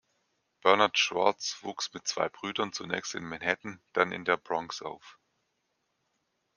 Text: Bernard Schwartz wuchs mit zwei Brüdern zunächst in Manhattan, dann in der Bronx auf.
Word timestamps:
Bernard 0.63 0.97
Schwartz 0.97 1.57
wuchs 1.61 1.93
mit 1.93 2.07
zwei 2.07 2.27
Brüdern 2.27 2.73
zunächst 2.73 3.13
in 3.13 3.23
Manhattan, 3.23 3.83
dann 3.93 4.11
in 4.11 4.25
der 4.25 4.35
Bronx 4.35 4.81
auf. 4.81 5.19